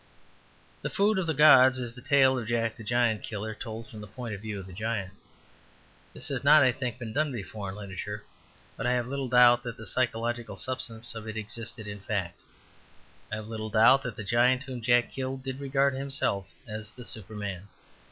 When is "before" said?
7.31-7.69